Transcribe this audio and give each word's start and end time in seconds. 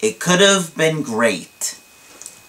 it 0.00 0.18
could 0.18 0.40
have 0.40 0.76
been 0.76 1.02
great. 1.02 1.78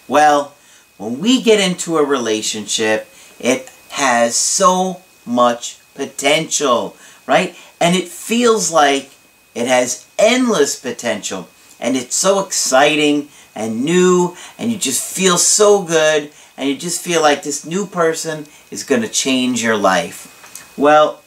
Well, 0.07 0.55
when 0.97 1.19
we 1.19 1.41
get 1.41 1.59
into 1.59 1.97
a 1.97 2.05
relationship, 2.05 3.07
it 3.39 3.71
has 3.89 4.35
so 4.35 5.01
much 5.25 5.79
potential, 5.95 6.95
right? 7.25 7.55
And 7.79 7.95
it 7.95 8.07
feels 8.07 8.71
like 8.71 9.11
it 9.53 9.67
has 9.67 10.07
endless 10.17 10.79
potential. 10.79 11.47
And 11.79 11.95
it's 11.95 12.15
so 12.15 12.43
exciting 12.45 13.29
and 13.55 13.83
new, 13.83 14.35
and 14.57 14.71
you 14.71 14.77
just 14.77 15.03
feel 15.15 15.37
so 15.37 15.83
good, 15.83 16.31
and 16.57 16.69
you 16.69 16.75
just 16.75 17.03
feel 17.03 17.21
like 17.21 17.43
this 17.43 17.65
new 17.65 17.85
person 17.85 18.45
is 18.71 18.83
going 18.83 19.01
to 19.01 19.07
change 19.07 19.63
your 19.63 19.77
life. 19.77 20.73
Well, 20.77 21.21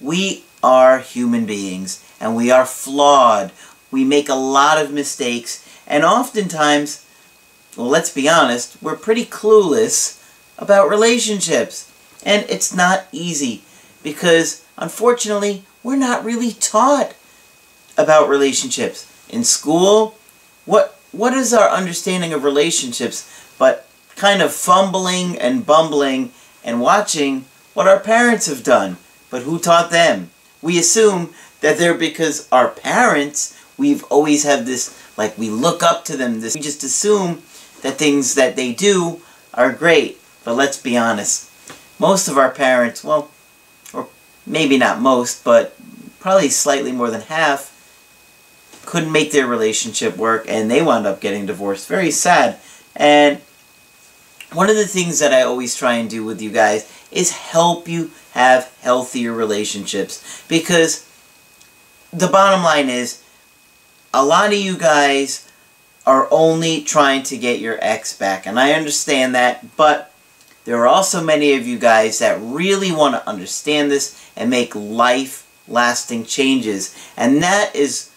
we 0.00 0.44
are 0.62 1.00
human 1.00 1.46
beings, 1.46 2.04
and 2.20 2.36
we 2.36 2.50
are 2.50 2.66
flawed. 2.66 3.50
We 3.94 4.02
make 4.02 4.28
a 4.28 4.34
lot 4.34 4.82
of 4.82 4.92
mistakes, 4.92 5.64
and 5.86 6.02
oftentimes, 6.02 7.06
well, 7.76 7.86
let's 7.86 8.10
be 8.10 8.28
honest, 8.28 8.76
we're 8.82 8.96
pretty 8.96 9.24
clueless 9.24 10.20
about 10.58 10.88
relationships. 10.90 11.88
And 12.26 12.44
it's 12.48 12.74
not 12.74 13.06
easy 13.12 13.62
because, 14.02 14.64
unfortunately, 14.76 15.62
we're 15.84 15.94
not 15.94 16.24
really 16.24 16.50
taught 16.50 17.14
about 17.96 18.28
relationships. 18.28 19.06
In 19.28 19.44
school, 19.44 20.18
what 20.64 20.98
what 21.12 21.32
is 21.32 21.54
our 21.54 21.68
understanding 21.68 22.32
of 22.32 22.42
relationships 22.42 23.30
but 23.58 23.86
kind 24.16 24.42
of 24.42 24.52
fumbling 24.52 25.38
and 25.38 25.64
bumbling 25.64 26.32
and 26.64 26.80
watching 26.80 27.44
what 27.74 27.86
our 27.86 28.00
parents 28.00 28.46
have 28.46 28.64
done. 28.64 28.96
But 29.30 29.42
who 29.42 29.60
taught 29.60 29.92
them? 29.92 30.30
We 30.60 30.80
assume 30.80 31.32
that 31.60 31.78
they're 31.78 31.94
because 31.94 32.48
our 32.50 32.68
parents, 32.68 33.54
we've 33.76 34.04
always 34.04 34.44
have 34.44 34.66
this, 34.66 34.98
like 35.16 35.36
we 35.36 35.50
look 35.50 35.82
up 35.82 36.04
to 36.06 36.16
them, 36.16 36.40
this, 36.40 36.54
we 36.54 36.60
just 36.60 36.82
assume 36.82 37.42
that 37.82 37.98
things 37.98 38.34
that 38.34 38.56
they 38.56 38.72
do 38.72 39.20
are 39.52 39.72
great. 39.72 40.18
But 40.44 40.54
let's 40.54 40.80
be 40.80 40.96
honest, 40.96 41.50
most 41.98 42.28
of 42.28 42.38
our 42.38 42.50
parents, 42.50 43.02
well, 43.02 43.30
or 43.92 44.08
maybe 44.46 44.76
not 44.78 45.00
most, 45.00 45.44
but 45.44 45.76
probably 46.20 46.48
slightly 46.48 46.92
more 46.92 47.10
than 47.10 47.22
half, 47.22 47.70
couldn't 48.86 49.12
make 49.12 49.32
their 49.32 49.46
relationship 49.46 50.16
work 50.16 50.44
and 50.48 50.70
they 50.70 50.82
wound 50.82 51.06
up 51.06 51.20
getting 51.20 51.46
divorced. 51.46 51.88
Very 51.88 52.10
sad. 52.10 52.58
And 52.94 53.40
one 54.52 54.70
of 54.70 54.76
the 54.76 54.86
things 54.86 55.18
that 55.18 55.32
I 55.32 55.42
always 55.42 55.74
try 55.74 55.94
and 55.94 56.08
do 56.08 56.24
with 56.24 56.40
you 56.40 56.50
guys 56.50 56.90
is 57.10 57.32
help 57.32 57.88
you 57.88 58.10
have 58.32 58.72
healthier 58.82 59.32
relationships. 59.32 60.44
Because 60.48 61.08
the 62.12 62.28
bottom 62.28 62.62
line 62.62 62.88
is, 62.88 63.23
a 64.14 64.24
lot 64.24 64.52
of 64.52 64.58
you 64.58 64.78
guys 64.78 65.50
are 66.06 66.28
only 66.30 66.82
trying 66.82 67.22
to 67.24 67.36
get 67.36 67.60
your 67.60 67.78
ex 67.82 68.16
back. 68.16 68.46
And 68.46 68.60
I 68.60 68.72
understand 68.72 69.34
that, 69.34 69.76
but 69.76 70.12
there 70.64 70.78
are 70.78 70.86
also 70.86 71.22
many 71.22 71.54
of 71.54 71.66
you 71.66 71.78
guys 71.78 72.20
that 72.20 72.38
really 72.40 72.92
want 72.92 73.14
to 73.14 73.28
understand 73.28 73.90
this 73.90 74.18
and 74.36 74.48
make 74.48 74.74
life-lasting 74.74 76.24
changes. 76.24 76.96
And 77.16 77.42
that 77.42 77.74
is 77.74 78.10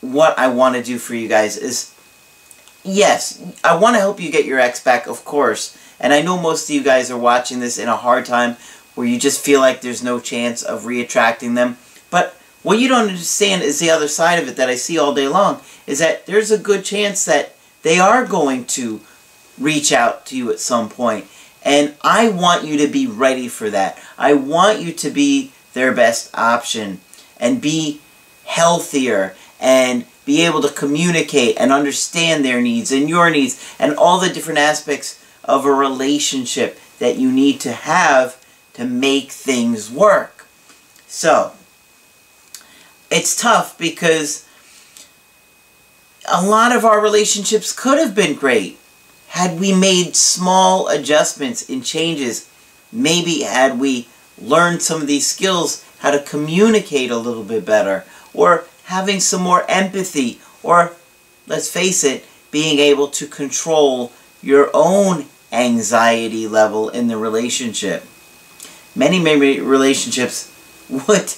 what 0.00 0.38
I 0.38 0.48
want 0.48 0.76
to 0.76 0.82
do 0.82 0.98
for 0.98 1.14
you 1.14 1.28
guys 1.28 1.56
is, 1.56 1.94
yes, 2.82 3.42
I 3.62 3.76
want 3.76 3.94
to 3.94 4.00
help 4.00 4.20
you 4.20 4.30
get 4.32 4.46
your 4.46 4.58
ex 4.58 4.82
back, 4.82 5.06
of 5.06 5.24
course. 5.24 5.76
And 6.00 6.12
I 6.12 6.22
know 6.22 6.40
most 6.40 6.68
of 6.68 6.74
you 6.74 6.82
guys 6.82 7.10
are 7.10 7.18
watching 7.18 7.60
this 7.60 7.78
in 7.78 7.88
a 7.88 7.96
hard 7.96 8.24
time 8.24 8.56
where 8.94 9.06
you 9.06 9.18
just 9.18 9.44
feel 9.44 9.60
like 9.60 9.80
there's 9.80 10.02
no 10.02 10.18
chance 10.18 10.62
of 10.62 10.84
reattracting 10.84 11.54
them. 11.54 11.76
But 12.10 12.40
what 12.66 12.80
you 12.80 12.88
don't 12.88 13.06
understand 13.06 13.62
is 13.62 13.78
the 13.78 13.90
other 13.90 14.08
side 14.08 14.42
of 14.42 14.48
it 14.48 14.56
that 14.56 14.68
I 14.68 14.74
see 14.74 14.98
all 14.98 15.14
day 15.14 15.28
long 15.28 15.60
is 15.86 16.00
that 16.00 16.26
there's 16.26 16.50
a 16.50 16.58
good 16.58 16.84
chance 16.84 17.24
that 17.24 17.54
they 17.82 18.00
are 18.00 18.26
going 18.26 18.64
to 18.64 19.02
reach 19.56 19.92
out 19.92 20.26
to 20.26 20.36
you 20.36 20.50
at 20.50 20.58
some 20.58 20.88
point. 20.88 21.26
And 21.62 21.94
I 22.02 22.28
want 22.28 22.64
you 22.64 22.76
to 22.78 22.88
be 22.88 23.06
ready 23.06 23.46
for 23.46 23.70
that. 23.70 24.02
I 24.18 24.34
want 24.34 24.80
you 24.80 24.92
to 24.94 25.10
be 25.10 25.52
their 25.74 25.94
best 25.94 26.28
option 26.36 27.00
and 27.38 27.60
be 27.60 28.00
healthier 28.46 29.36
and 29.60 30.04
be 30.24 30.44
able 30.44 30.62
to 30.62 30.74
communicate 30.74 31.56
and 31.60 31.70
understand 31.70 32.44
their 32.44 32.60
needs 32.60 32.90
and 32.90 33.08
your 33.08 33.30
needs 33.30 33.76
and 33.78 33.94
all 33.94 34.18
the 34.18 34.28
different 34.28 34.58
aspects 34.58 35.24
of 35.44 35.64
a 35.64 35.72
relationship 35.72 36.80
that 36.98 37.16
you 37.16 37.30
need 37.30 37.60
to 37.60 37.70
have 37.70 38.44
to 38.72 38.84
make 38.84 39.30
things 39.30 39.88
work. 39.88 40.48
So, 41.06 41.52
it's 43.10 43.40
tough 43.40 43.78
because 43.78 44.46
a 46.28 46.44
lot 46.44 46.74
of 46.74 46.84
our 46.84 47.00
relationships 47.00 47.72
could 47.72 47.98
have 47.98 48.14
been 48.14 48.34
great 48.34 48.78
had 49.28 49.60
we 49.60 49.74
made 49.74 50.16
small 50.16 50.88
adjustments 50.88 51.68
and 51.68 51.84
changes. 51.84 52.48
Maybe 52.92 53.42
had 53.42 53.78
we 53.78 54.08
learned 54.40 54.82
some 54.82 55.00
of 55.00 55.06
these 55.06 55.26
skills, 55.26 55.84
how 56.00 56.10
to 56.10 56.22
communicate 56.22 57.10
a 57.10 57.16
little 57.16 57.44
bit 57.44 57.64
better, 57.64 58.04
or 58.34 58.64
having 58.84 59.20
some 59.20 59.42
more 59.42 59.64
empathy, 59.68 60.40
or 60.62 60.92
let's 61.46 61.70
face 61.70 62.04
it, 62.04 62.24
being 62.50 62.78
able 62.78 63.08
to 63.08 63.26
control 63.26 64.12
your 64.42 64.70
own 64.72 65.26
anxiety 65.52 66.46
level 66.46 66.88
in 66.88 67.08
the 67.08 67.16
relationship. 67.16 68.04
Many, 68.94 69.20
many 69.20 69.60
relationships 69.60 70.52
would 70.88 71.34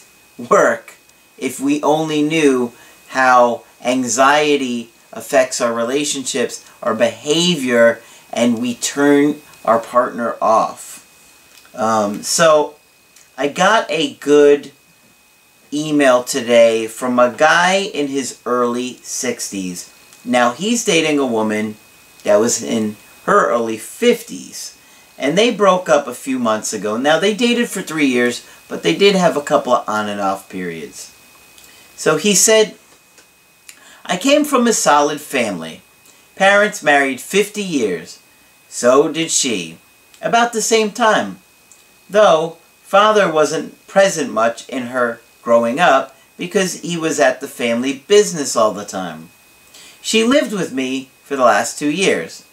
work 0.48 0.97
if 1.38 1.60
we 1.60 1.82
only 1.82 2.22
knew 2.22 2.72
how 3.08 3.64
anxiety 3.82 4.90
affects 5.12 5.60
our 5.60 5.72
relationships, 5.72 6.64
our 6.82 6.94
behavior, 6.94 8.00
and 8.32 8.60
we 8.60 8.74
turn 8.74 9.40
our 9.64 9.78
partner 9.78 10.36
off. 10.40 10.86
Um, 11.74 12.22
so, 12.22 12.76
I 13.36 13.48
got 13.48 13.90
a 13.90 14.14
good 14.14 14.72
email 15.72 16.24
today 16.24 16.86
from 16.86 17.18
a 17.18 17.34
guy 17.36 17.76
in 17.76 18.08
his 18.08 18.40
early 18.44 18.94
60s. 18.94 19.94
Now, 20.24 20.52
he's 20.52 20.84
dating 20.84 21.18
a 21.18 21.26
woman 21.26 21.76
that 22.24 22.36
was 22.36 22.62
in 22.62 22.96
her 23.24 23.50
early 23.50 23.76
50s. 23.76 24.76
And 25.16 25.36
they 25.36 25.54
broke 25.54 25.88
up 25.88 26.06
a 26.06 26.14
few 26.14 26.38
months 26.38 26.72
ago. 26.72 26.96
Now, 26.96 27.18
they 27.18 27.34
dated 27.34 27.68
for 27.68 27.82
three 27.82 28.06
years, 28.06 28.46
but 28.68 28.82
they 28.82 28.94
did 28.94 29.14
have 29.14 29.36
a 29.36 29.42
couple 29.42 29.72
of 29.72 29.88
on 29.88 30.08
and 30.08 30.20
off 30.20 30.48
periods. 30.48 31.12
So 31.98 32.16
he 32.16 32.32
said, 32.32 32.76
I 34.06 34.16
came 34.16 34.44
from 34.44 34.68
a 34.68 34.72
solid 34.72 35.20
family. 35.20 35.82
Parents 36.36 36.80
married 36.80 37.20
50 37.20 37.60
years. 37.60 38.20
So 38.68 39.10
did 39.10 39.32
she. 39.32 39.78
About 40.22 40.52
the 40.52 40.62
same 40.62 40.92
time. 40.92 41.40
Though, 42.08 42.58
father 42.82 43.30
wasn't 43.30 43.84
present 43.88 44.32
much 44.32 44.66
in 44.68 44.86
her 44.86 45.20
growing 45.42 45.80
up 45.80 46.16
because 46.36 46.82
he 46.82 46.96
was 46.96 47.18
at 47.18 47.40
the 47.40 47.48
family 47.48 48.04
business 48.06 48.54
all 48.54 48.72
the 48.72 48.84
time. 48.84 49.30
She 50.00 50.22
lived 50.22 50.52
with 50.52 50.72
me 50.72 51.10
for 51.24 51.34
the 51.34 51.42
last 51.42 51.80
two 51.80 51.90
years. 51.90 52.44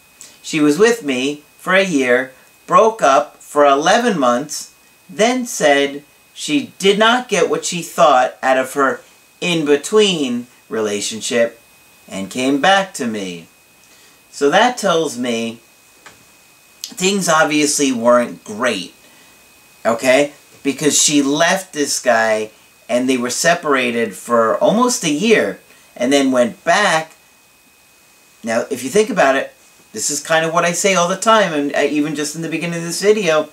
She 0.41 0.59
was 0.59 0.80
with 0.80 1.03
me 1.03 1.44
for 1.59 1.75
a 1.75 1.86
year, 1.86 2.33
broke 2.65 3.03
up 3.03 3.38
for 3.38 3.63
11 3.63 4.18
months, 4.18 4.74
then 5.07 5.45
said 5.45 6.03
she 6.33 6.74
did 6.80 6.98
not 6.98 7.30
get 7.30 7.48
what 7.48 7.63
she 7.63 7.83
thought 7.83 8.38
out 8.41 8.57
of 8.57 8.74
her 8.74 9.01
in-between 9.45 10.47
relationship 10.69 11.62
and 12.07 12.31
came 12.31 12.59
back 12.59 12.94
to 12.95 13.06
me. 13.06 13.45
So 14.31 14.50
that 14.50 14.77
tells 14.77 15.18
me 15.18 15.59
things 16.81 17.30
obviously 17.30 17.92
weren't 17.92 18.44
great, 18.44 18.94
okay? 19.86 20.33
Because 20.63 21.01
she 21.01 21.21
left 21.21 21.74
this 21.74 22.01
guy 22.01 22.50
and 22.89 23.07
they 23.07 23.18
were 23.18 23.30
separated 23.30 24.15
for 24.15 24.57
almost 24.57 25.03
a 25.03 25.12
year 25.12 25.59
and 25.95 26.12
then 26.12 26.31
went 26.31 26.63
back. 26.63 27.13
Now, 28.44 28.65
if 28.69 28.83
you 28.83 28.89
think 28.89 29.09
about 29.09 29.36
it, 29.36 29.53
this 29.94 30.09
is 30.09 30.21
kind 30.21 30.45
of 30.45 30.53
what 30.53 30.65
I 30.65 30.74
say 30.74 30.94
all 30.94 31.07
the 31.07 31.15
time, 31.15 31.53
and 31.53 31.74
uh, 31.74 31.80
even 31.80 32.15
just 32.15 32.36
in 32.36 32.41
the 32.41 32.50
beginning 32.50 32.80
of 32.80 32.86
this 32.86 33.01
video, 33.01 33.50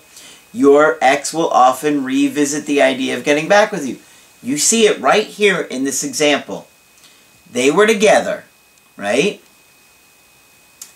your 0.52 0.98
ex 1.00 1.32
will 1.32 1.48
often 1.48 2.02
revisit 2.04 2.66
the 2.66 2.82
idea 2.82 3.16
of 3.16 3.24
getting 3.24 3.48
back 3.48 3.70
with 3.70 3.86
you. 3.86 3.98
You 4.42 4.58
see 4.58 4.86
it 4.86 5.00
right 5.00 5.26
here 5.26 5.60
in 5.60 5.84
this 5.84 6.02
example. 6.02 6.68
They 7.50 7.70
were 7.70 7.86
together, 7.86 8.44
right? 8.96 9.40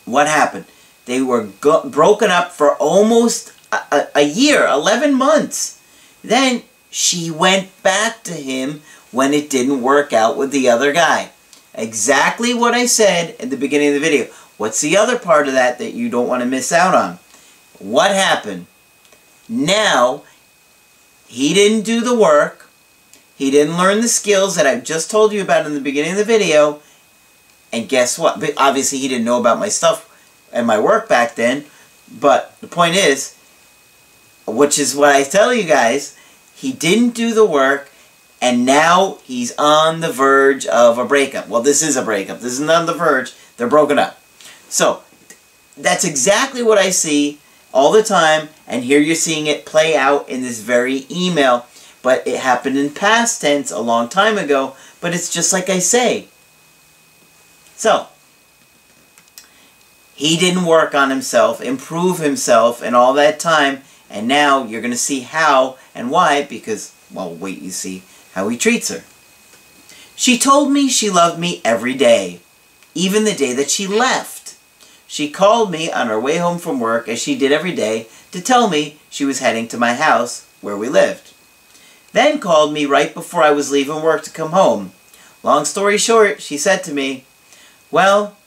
what 0.06 0.28
happened? 0.28 0.64
They 1.04 1.20
were 1.20 1.42
broken 1.44 2.30
up 2.30 2.52
for 2.52 2.74
almost 2.76 3.52
a, 3.70 3.76
a, 3.92 4.08
a 4.14 4.22
year, 4.22 4.66
11 4.66 5.14
months. 5.14 5.80
Then 6.24 6.62
she 6.90 7.30
went 7.30 7.82
back 7.82 8.22
to 8.24 8.32
him 8.32 8.80
when 9.12 9.34
it 9.34 9.50
didn't 9.50 9.82
work 9.82 10.12
out 10.12 10.36
with 10.36 10.52
the 10.52 10.68
other 10.68 10.92
guy. 10.92 11.30
Exactly 11.74 12.54
what 12.54 12.72
I 12.72 12.86
said 12.86 13.36
at 13.38 13.50
the 13.50 13.56
beginning 13.56 13.88
of 13.88 13.94
the 13.94 14.00
video. 14.00 14.26
What's 14.56 14.80
the 14.80 14.96
other 14.96 15.18
part 15.18 15.48
of 15.48 15.54
that 15.54 15.78
that 15.78 15.92
you 15.92 16.08
don't 16.08 16.28
want 16.28 16.42
to 16.42 16.48
miss 16.48 16.72
out 16.72 16.94
on? 16.94 17.18
What 17.78 18.12
happened? 18.12 18.66
Now, 19.48 20.22
he 21.28 21.52
didn't 21.52 21.84
do 21.84 22.00
the 22.00 22.14
work. 22.14 22.65
He 23.36 23.50
didn't 23.50 23.76
learn 23.76 24.00
the 24.00 24.08
skills 24.08 24.56
that 24.56 24.66
I've 24.66 24.84
just 24.84 25.10
told 25.10 25.32
you 25.32 25.42
about 25.42 25.66
in 25.66 25.74
the 25.74 25.80
beginning 25.80 26.12
of 26.12 26.16
the 26.16 26.24
video. 26.24 26.80
And 27.72 27.88
guess 27.88 28.18
what? 28.18 28.40
But 28.40 28.54
obviously, 28.56 28.98
he 28.98 29.08
didn't 29.08 29.24
know 29.24 29.40
about 29.40 29.58
my 29.58 29.68
stuff 29.68 30.10
and 30.52 30.66
my 30.66 30.78
work 30.80 31.08
back 31.08 31.34
then. 31.34 31.64
But 32.10 32.58
the 32.60 32.68
point 32.68 32.94
is, 32.94 33.36
which 34.46 34.78
is 34.78 34.94
what 34.96 35.14
I 35.14 35.24
tell 35.24 35.52
you 35.52 35.64
guys, 35.64 36.16
he 36.54 36.72
didn't 36.72 37.10
do 37.10 37.34
the 37.34 37.44
work 37.44 37.90
and 38.40 38.64
now 38.64 39.18
he's 39.24 39.56
on 39.56 40.00
the 40.00 40.12
verge 40.12 40.66
of 40.66 40.98
a 40.98 41.04
breakup. 41.04 41.48
Well, 41.48 41.62
this 41.62 41.82
is 41.82 41.96
a 41.96 42.02
breakup. 42.02 42.40
This 42.40 42.52
isn't 42.52 42.70
on 42.70 42.86
the 42.86 42.94
verge. 42.94 43.34
They're 43.56 43.66
broken 43.66 43.98
up. 43.98 44.20
So, 44.68 45.02
that's 45.76 46.04
exactly 46.04 46.62
what 46.62 46.78
I 46.78 46.90
see 46.90 47.38
all 47.72 47.92
the 47.92 48.02
time, 48.02 48.48
and 48.66 48.84
here 48.84 49.00
you're 49.00 49.14
seeing 49.14 49.46
it 49.46 49.66
play 49.66 49.96
out 49.96 50.28
in 50.28 50.40
this 50.40 50.60
very 50.60 51.06
email. 51.10 51.66
But 52.06 52.24
it 52.24 52.38
happened 52.38 52.78
in 52.78 52.90
past 52.90 53.40
tense 53.40 53.72
a 53.72 53.80
long 53.80 54.08
time 54.08 54.38
ago, 54.38 54.76
but 55.00 55.12
it's 55.12 55.28
just 55.28 55.52
like 55.52 55.68
I 55.68 55.80
say. 55.80 56.28
So, 57.74 58.06
he 60.14 60.36
didn't 60.36 60.66
work 60.66 60.94
on 60.94 61.10
himself, 61.10 61.60
improve 61.60 62.20
himself 62.20 62.80
in 62.80 62.94
all 62.94 63.12
that 63.14 63.40
time, 63.40 63.82
and 64.08 64.28
now 64.28 64.62
you're 64.62 64.80
going 64.80 64.92
to 64.92 64.96
see 64.96 65.22
how 65.22 65.78
and 65.96 66.12
why, 66.12 66.44
because, 66.44 66.94
well, 67.12 67.34
wait, 67.34 67.60
you 67.60 67.70
see 67.72 68.04
how 68.34 68.46
he 68.46 68.56
treats 68.56 68.88
her. 68.88 69.02
She 70.14 70.38
told 70.38 70.70
me 70.70 70.88
she 70.88 71.10
loved 71.10 71.40
me 71.40 71.60
every 71.64 71.94
day, 71.94 72.38
even 72.94 73.24
the 73.24 73.34
day 73.34 73.52
that 73.52 73.68
she 73.68 73.88
left. 73.88 74.54
She 75.08 75.28
called 75.28 75.72
me 75.72 75.90
on 75.90 76.06
her 76.06 76.20
way 76.20 76.36
home 76.36 76.58
from 76.58 76.78
work, 76.78 77.08
as 77.08 77.20
she 77.20 77.36
did 77.36 77.50
every 77.50 77.74
day, 77.74 78.06
to 78.30 78.40
tell 78.40 78.70
me 78.70 79.00
she 79.10 79.24
was 79.24 79.40
heading 79.40 79.66
to 79.66 79.76
my 79.76 79.94
house, 79.94 80.46
where 80.60 80.76
we 80.76 80.88
lived. 80.88 81.32
Then 82.16 82.38
called 82.38 82.72
me 82.72 82.86
right 82.86 83.12
before 83.12 83.42
I 83.42 83.50
was 83.50 83.70
leaving 83.70 84.00
work 84.00 84.22
to 84.22 84.30
come 84.30 84.52
home. 84.52 84.92
Long 85.42 85.66
story 85.66 85.98
short, 85.98 86.40
she 86.40 86.56
said 86.56 86.82
to 86.84 86.94
me, 86.94 87.24
Well, 87.90 88.38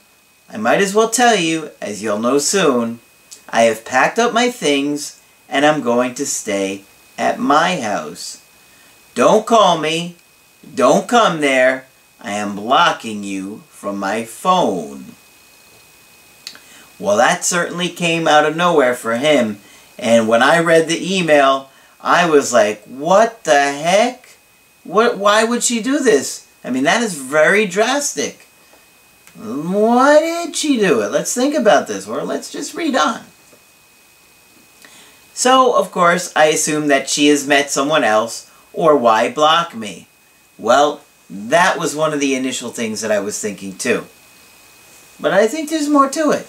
I 0.48 0.56
might 0.56 0.80
as 0.80 0.92
well 0.92 1.08
tell 1.08 1.36
you, 1.36 1.70
as 1.80 2.02
you'll 2.02 2.18
know 2.18 2.38
soon, 2.38 2.98
I 3.48 3.62
have 3.62 3.84
packed 3.84 4.18
up 4.18 4.32
my 4.32 4.50
things 4.50 5.22
and 5.48 5.64
I'm 5.64 5.82
going 5.82 6.16
to 6.16 6.26
stay 6.26 6.82
at 7.16 7.38
my 7.38 7.80
house. 7.80 8.44
Don't 9.14 9.46
call 9.46 9.78
me. 9.78 10.16
Don't 10.74 11.06
come 11.06 11.40
there. 11.40 11.86
I 12.20 12.32
am 12.32 12.56
blocking 12.56 13.22
you 13.22 13.62
from 13.68 14.00
my 14.00 14.24
phone. 14.24 15.14
Well, 16.98 17.18
that 17.18 17.44
certainly 17.44 17.88
came 17.88 18.26
out 18.26 18.46
of 18.46 18.56
nowhere 18.56 18.96
for 18.96 19.14
him. 19.14 19.60
And 19.96 20.26
when 20.26 20.42
I 20.42 20.58
read 20.58 20.88
the 20.88 21.16
email, 21.16 21.69
I 22.02 22.28
was 22.28 22.52
like, 22.52 22.82
what 22.84 23.44
the 23.44 23.72
heck? 23.72 24.28
What, 24.84 25.18
why 25.18 25.44
would 25.44 25.62
she 25.62 25.82
do 25.82 25.98
this? 25.98 26.48
I 26.64 26.70
mean, 26.70 26.84
that 26.84 27.02
is 27.02 27.14
very 27.14 27.66
drastic. 27.66 28.46
Why 29.36 30.18
did 30.20 30.56
she 30.56 30.78
do 30.78 31.00
it? 31.02 31.12
Let's 31.12 31.34
think 31.34 31.54
about 31.54 31.86
this, 31.86 32.08
or 32.08 32.22
let's 32.22 32.50
just 32.50 32.74
read 32.74 32.96
on. 32.96 33.24
So, 35.32 35.74
of 35.76 35.92
course, 35.92 36.32
I 36.34 36.46
assume 36.46 36.88
that 36.88 37.08
she 37.08 37.28
has 37.28 37.46
met 37.46 37.70
someone 37.70 38.04
else 38.04 38.50
or 38.72 38.96
why 38.96 39.30
block 39.30 39.74
me? 39.74 40.06
Well, 40.58 41.00
that 41.28 41.78
was 41.78 41.94
one 41.94 42.12
of 42.12 42.20
the 42.20 42.34
initial 42.34 42.70
things 42.70 43.00
that 43.00 43.12
I 43.12 43.20
was 43.20 43.38
thinking 43.38 43.76
too. 43.76 44.06
But 45.18 45.32
I 45.32 45.46
think 45.46 45.70
there's 45.70 45.88
more 45.88 46.08
to 46.10 46.30
it. 46.30 46.46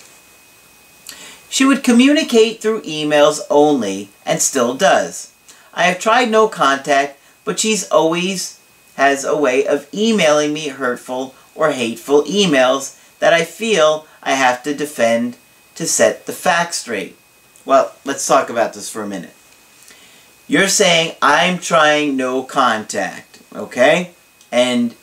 She 1.50 1.66
would 1.66 1.84
communicate 1.84 2.62
through 2.62 2.82
emails 2.82 3.42
only, 3.50 4.10
and 4.26 4.42
still 4.42 4.74
does. 4.74 5.31
I 5.74 5.84
have 5.84 6.00
tried 6.00 6.30
no 6.30 6.48
contact, 6.48 7.20
but 7.44 7.60
she's 7.60 7.90
always 7.90 8.60
has 8.96 9.24
a 9.24 9.38
way 9.38 9.66
of 9.66 9.88
emailing 9.94 10.54
me 10.54 10.68
hurtful 10.68 11.34
or 11.56 11.72
hateful 11.72 12.24
emails 12.24 12.98
that 13.20 13.34
I 13.34 13.46
feel 13.46 14.06
I 14.22 14.34
have 14.34 14.64
to 14.64 14.74
defend 14.74 15.38
to 15.76 15.86
set 15.86 16.26
the 16.26 16.34
facts 16.34 16.78
straight. 16.78 17.18
Well, 17.66 17.94
let's 18.04 18.28
talk 18.28 18.50
about 18.50 18.74
this 18.74 18.90
for 18.90 19.02
a 19.04 19.08
minute. 19.08 19.34
You're 20.48 20.68
saying, 20.68 21.16
I'm 21.22 21.60
trying 21.60 22.18
no 22.18 22.44
contact, 22.44 23.40
okay? 23.56 24.12
And 24.52 24.96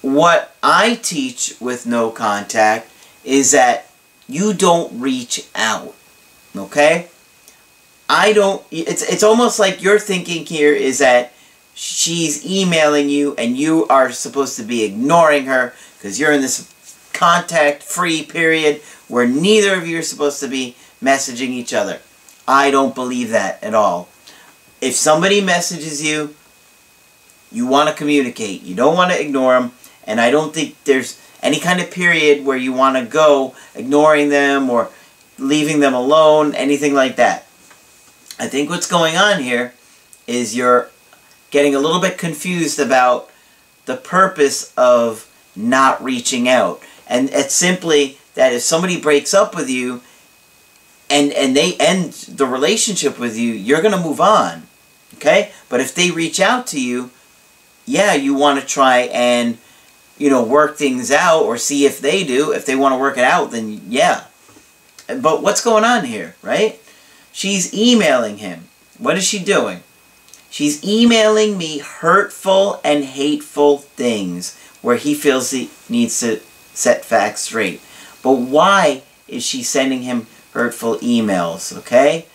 what 0.00 0.56
I 0.62 0.96
teach 0.96 1.54
with 1.60 1.86
no 1.86 2.10
contact 2.10 2.90
is 3.24 3.52
that 3.52 3.90
you 4.28 4.52
don't 4.52 5.00
reach 5.00 5.46
out, 5.54 5.94
okay? 6.56 7.08
I 8.08 8.32
don't, 8.32 8.64
it's, 8.70 9.02
it's 9.02 9.22
almost 9.22 9.58
like 9.58 9.82
your 9.82 9.98
thinking 9.98 10.44
here 10.44 10.74
is 10.74 10.98
that 10.98 11.32
she's 11.74 12.44
emailing 12.46 13.08
you 13.08 13.34
and 13.36 13.56
you 13.56 13.86
are 13.88 14.12
supposed 14.12 14.56
to 14.56 14.62
be 14.62 14.84
ignoring 14.84 15.46
her 15.46 15.74
because 15.96 16.20
you're 16.20 16.32
in 16.32 16.42
this 16.42 16.68
contact-free 17.12 18.24
period 18.24 18.80
where 19.08 19.26
neither 19.26 19.74
of 19.76 19.86
you 19.86 19.98
are 19.98 20.02
supposed 20.02 20.40
to 20.40 20.48
be 20.48 20.76
messaging 21.02 21.50
each 21.50 21.72
other. 21.72 22.00
I 22.46 22.70
don't 22.70 22.94
believe 22.94 23.30
that 23.30 23.62
at 23.62 23.74
all. 23.74 24.08
If 24.80 24.94
somebody 24.94 25.40
messages 25.40 26.04
you, 26.04 26.34
you 27.50 27.66
want 27.66 27.88
to 27.88 27.94
communicate. 27.94 28.62
You 28.62 28.74
don't 28.74 28.96
want 28.96 29.12
to 29.12 29.20
ignore 29.20 29.58
them. 29.58 29.72
And 30.04 30.20
I 30.20 30.30
don't 30.30 30.52
think 30.52 30.82
there's 30.84 31.20
any 31.42 31.60
kind 31.60 31.80
of 31.80 31.90
period 31.90 32.44
where 32.44 32.56
you 32.56 32.72
want 32.72 32.96
to 32.96 33.04
go 33.04 33.54
ignoring 33.74 34.28
them 34.28 34.70
or 34.70 34.90
leaving 35.38 35.80
them 35.80 35.94
alone, 35.94 36.54
anything 36.54 36.94
like 36.94 37.16
that. 37.16 37.46
I 38.42 38.48
think 38.48 38.70
what's 38.70 38.88
going 38.88 39.16
on 39.16 39.40
here 39.40 39.72
is 40.26 40.56
you're 40.56 40.90
getting 41.52 41.76
a 41.76 41.78
little 41.78 42.00
bit 42.00 42.18
confused 42.18 42.80
about 42.80 43.30
the 43.86 43.96
purpose 43.96 44.72
of 44.76 45.30
not 45.54 46.02
reaching 46.02 46.48
out. 46.48 46.82
And 47.06 47.30
it's 47.30 47.54
simply 47.54 48.18
that 48.34 48.52
if 48.52 48.62
somebody 48.62 49.00
breaks 49.00 49.32
up 49.32 49.54
with 49.54 49.70
you, 49.70 50.00
and 51.08 51.30
and 51.34 51.54
they 51.54 51.76
end 51.76 52.14
the 52.14 52.46
relationship 52.46 53.16
with 53.16 53.38
you, 53.38 53.52
you're 53.52 53.80
going 53.80 53.94
to 53.94 54.00
move 54.00 54.20
on. 54.20 54.64
Okay? 55.14 55.52
But 55.68 55.78
if 55.78 55.94
they 55.94 56.10
reach 56.10 56.40
out 56.40 56.66
to 56.68 56.80
you, 56.80 57.10
yeah, 57.86 58.14
you 58.14 58.34
want 58.34 58.58
to 58.58 58.66
try 58.66 59.02
and 59.12 59.56
you 60.18 60.30
know, 60.30 60.42
work 60.42 60.76
things 60.76 61.12
out 61.12 61.44
or 61.44 61.58
see 61.58 61.86
if 61.86 62.00
they 62.00 62.24
do. 62.24 62.50
If 62.50 62.66
they 62.66 62.74
want 62.74 62.92
to 62.92 62.98
work 62.98 63.18
it 63.18 63.24
out, 63.24 63.52
then 63.52 63.82
yeah. 63.88 64.24
But 65.06 65.44
what's 65.44 65.62
going 65.62 65.84
on 65.84 66.04
here, 66.04 66.34
right? 66.42 66.81
She's 67.32 67.72
emailing 67.74 68.38
him. 68.38 68.68
What 68.98 69.16
is 69.16 69.24
she 69.24 69.38
doing? 69.38 69.82
She's 70.50 70.84
emailing 70.84 71.56
me 71.56 71.78
hurtful 71.78 72.80
and 72.84 73.04
hateful 73.04 73.78
things 73.78 74.58
where 74.82 74.96
he 74.96 75.14
feels 75.14 75.50
he 75.50 75.70
needs 75.88 76.20
to 76.20 76.40
set 76.74 77.04
facts 77.04 77.42
straight. 77.42 77.80
But 78.22 78.34
why 78.34 79.02
is 79.26 79.44
she 79.44 79.62
sending 79.62 80.02
him 80.02 80.26
hurtful 80.52 80.98
emails, 80.98 81.76
okay? 81.78 82.26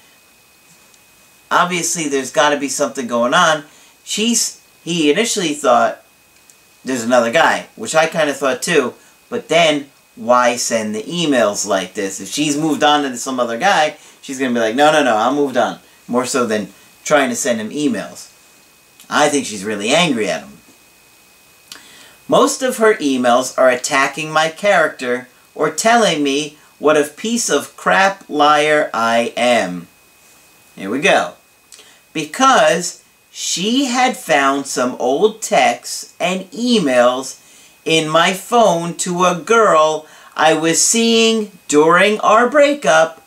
Obviously, 1.52 2.10
there's 2.10 2.32
got 2.32 2.50
to 2.50 2.58
be 2.58 2.70
something 2.70 3.08
going 3.08 3.34
on. 3.34 3.66
She's, 4.04 4.62
he 4.84 5.12
initially 5.12 5.54
thought 5.54 6.04
there's 6.84 7.04
another 7.04 7.32
guy, 7.32 7.68
which 7.76 7.96
I 7.96 8.08
kind 8.08 8.30
of 8.30 8.38
thought 8.38 8.62
too, 8.62 8.96
but 9.30 9.48
then 9.48 9.90
why 10.16 10.56
send 10.56 10.96
the 10.96 11.04
emails 11.04 11.68
like 11.68 11.94
this? 11.94 12.20
If 12.20 12.30
she's 12.30 12.58
moved 12.58 12.84
on 12.84 13.04
to 13.04 13.16
some 13.18 13.40
other 13.40 13.58
guy, 13.58 13.98
she's 14.28 14.40
going 14.40 14.54
to 14.54 14.60
be 14.60 14.62
like, 14.62 14.76
no, 14.76 14.92
no, 14.92 15.02
no, 15.02 15.16
I'm 15.16 15.36
moved 15.36 15.56
on. 15.56 15.80
More 16.06 16.26
so 16.26 16.46
than 16.46 16.74
trying 17.06 17.30
to 17.30 17.36
send 17.36 17.62
him 17.62 17.70
emails. 17.70 18.30
I 19.10 19.30
think 19.30 19.46
she's 19.46 19.64
really 19.64 19.92
angry 19.92 20.30
at 20.30 20.42
him. 20.42 20.58
Most 22.28 22.62
of 22.62 22.76
her 22.76 22.96
emails 22.96 23.58
are 23.58 23.70
attacking 23.70 24.30
my 24.30 24.50
character 24.50 25.30
or 25.56 25.72
telling 25.72 26.24
me 26.24 26.58
what 26.78 26.98
a 26.98 27.06
piece 27.06 27.50
of 27.50 27.78
crap 27.78 28.26
liar 28.28 28.90
I 28.94 29.32
am. 29.38 29.88
Here 30.76 30.90
we 30.90 31.00
go. 31.00 31.36
Because 32.12 33.06
she 33.32 33.86
had 33.86 34.18
found 34.18 34.66
some 34.66 34.98
old 35.00 35.42
texts 35.42 36.14
and 36.20 36.52
emails 36.52 37.42
in 37.86 38.10
my 38.10 38.34
phone 38.34 38.94
to 38.96 39.24
a 39.24 39.40
girl 39.40 40.06
I 40.36 40.54
was 40.54 40.84
seeing 40.84 41.54
during 41.70 42.20
our 42.20 42.50
breakup, 42.50 43.24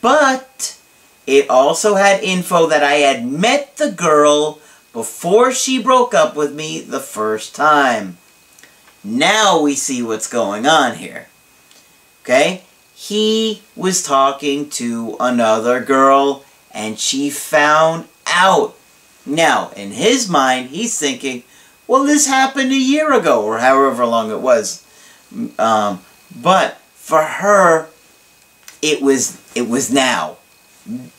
but 0.00 0.78
it 1.26 1.50
also 1.50 1.94
had 1.94 2.22
info 2.22 2.66
that 2.66 2.82
I 2.82 2.94
had 2.94 3.26
met 3.26 3.76
the 3.76 3.90
girl 3.90 4.60
before 4.92 5.52
she 5.52 5.82
broke 5.82 6.14
up 6.14 6.36
with 6.36 6.54
me 6.54 6.80
the 6.80 7.00
first 7.00 7.54
time. 7.54 8.18
Now 9.02 9.60
we 9.60 9.74
see 9.74 10.02
what's 10.02 10.28
going 10.28 10.66
on 10.66 10.96
here. 10.96 11.28
Okay? 12.22 12.62
He 12.94 13.62
was 13.74 14.02
talking 14.02 14.70
to 14.70 15.16
another 15.20 15.80
girl 15.80 16.44
and 16.72 16.98
she 16.98 17.30
found 17.30 18.08
out. 18.26 18.74
Now, 19.24 19.70
in 19.76 19.90
his 19.90 20.28
mind, 20.28 20.70
he's 20.70 20.98
thinking, 20.98 21.42
well, 21.86 22.04
this 22.04 22.26
happened 22.26 22.72
a 22.72 22.76
year 22.76 23.12
ago 23.12 23.44
or 23.44 23.58
however 23.58 24.06
long 24.06 24.30
it 24.30 24.40
was. 24.40 24.86
Um, 25.58 26.02
but 26.34 26.78
for 26.94 27.22
her, 27.22 27.88
it 28.82 29.02
was 29.02 29.36
it 29.56 29.68
was 29.68 29.90
now. 29.90 30.36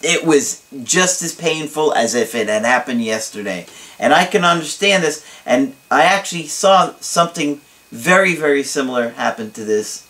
It 0.02 0.26
was 0.26 0.64
just 0.84 1.22
as 1.24 1.36
painful 1.36 1.94
as 1.94 2.14
if 2.16 2.36
it 2.36 2.48
had 2.48 2.64
happened 2.64 3.04
yesterday. 3.04 3.66
And 4.00 4.14
I 4.14 4.26
can 4.26 4.46
understand 4.46 5.04
this. 5.04 5.26
And 5.46 5.76
I 5.90 6.04
actually 6.04 6.48
saw 6.48 6.94
something 7.00 7.60
very, 7.92 8.36
very 8.36 8.64
similar 8.64 9.10
happen 9.10 9.52
to 9.52 9.66
this. 9.66 10.08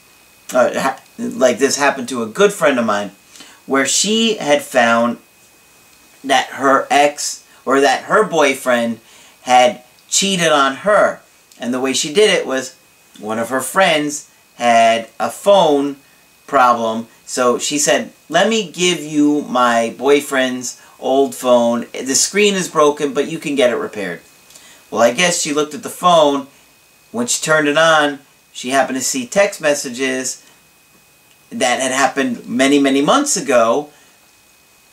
Uh, 0.54 0.98
like 1.18 1.58
this 1.58 1.78
happened 1.78 2.10
to 2.10 2.22
a 2.22 2.28
good 2.28 2.54
friend 2.54 2.78
of 2.78 2.86
mine 2.86 3.12
where 3.66 3.86
she 3.86 4.38
had 4.38 4.62
found 4.62 5.18
that 6.24 6.48
her 6.48 6.88
ex 6.92 7.46
or 7.66 7.82
that 7.82 8.04
her 8.04 8.24
boyfriend 8.24 9.00
had 9.42 9.84
cheated 10.10 10.52
on 10.52 10.78
her. 10.78 11.22
And 11.60 11.74
the 11.74 11.80
way 11.80 11.94
she 11.94 12.14
did 12.14 12.30
it 12.30 12.46
was 12.46 12.76
one 13.20 13.40
of 13.40 13.50
her 13.50 13.62
friends 13.62 14.30
had 14.56 15.10
a 15.20 15.30
phone 15.30 15.98
problem. 16.46 17.08
So 17.28 17.60
she 17.60 17.78
said, 17.78 18.14
let 18.30 18.48
me 18.48 18.72
give 18.72 19.02
you 19.02 19.42
my 19.44 19.94
boyfriend's 19.98 20.82
old 20.98 21.36
phone. 21.36 21.86
The 21.92 22.16
screen 22.16 22.56
is 22.56 22.70
broken, 22.70 23.14
but 23.14 23.28
you 23.30 23.38
can 23.38 23.54
get 23.54 23.70
it 23.70 23.76
repaired. 23.76 24.22
Well, 24.90 25.02
I 25.02 25.12
guess 25.12 25.42
she 25.42 25.54
looked 25.54 25.74
at 25.74 25.84
the 25.84 25.90
phone. 25.90 26.48
When 27.12 27.28
she 27.28 27.44
turned 27.44 27.68
it 27.68 27.78
on, 27.78 28.20
she 28.54 28.70
happened 28.70 28.98
to 28.98 29.04
see 29.04 29.28
text 29.28 29.60
messages 29.60 30.42
that 31.50 31.82
had 31.82 31.92
happened 31.92 32.48
many, 32.48 32.80
many 32.80 33.02
months 33.02 33.36
ago. 33.36 33.90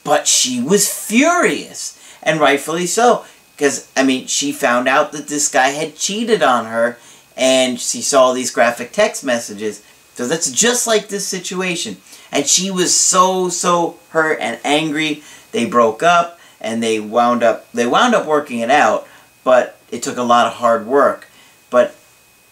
But 0.02 0.26
she 0.26 0.60
was 0.60 0.92
furious, 0.92 1.98
and 2.20 2.40
rightfully 2.40 2.86
so. 2.86 3.24
Because, 3.56 3.88
I 3.96 4.02
mean, 4.02 4.26
she 4.26 4.50
found 4.50 4.88
out 4.88 5.12
that 5.12 5.28
this 5.28 5.48
guy 5.48 5.68
had 5.68 5.94
cheated 5.96 6.42
on 6.42 6.66
her, 6.66 6.98
and 7.36 7.80
she 7.80 8.02
saw 8.02 8.32
these 8.32 8.50
graphic 8.50 8.90
text 8.90 9.22
messages. 9.22 9.84
So 10.14 10.26
that's 10.26 10.50
just 10.50 10.86
like 10.86 11.08
this 11.08 11.26
situation. 11.26 11.96
And 12.30 12.46
she 12.46 12.70
was 12.70 12.94
so, 12.94 13.48
so 13.48 13.98
hurt 14.10 14.38
and 14.40 14.60
angry. 14.64 15.22
They 15.52 15.66
broke 15.66 16.02
up, 16.02 16.38
and 16.60 16.82
they 16.82 16.98
wound 16.98 17.42
up, 17.42 17.70
they 17.72 17.86
wound 17.86 18.14
up 18.14 18.26
working 18.26 18.60
it 18.60 18.70
out, 18.70 19.06
but 19.44 19.78
it 19.90 20.02
took 20.02 20.16
a 20.16 20.22
lot 20.22 20.46
of 20.46 20.54
hard 20.54 20.86
work. 20.86 21.28
But 21.70 21.94